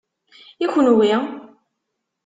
[0.63, 1.09] I kenwi?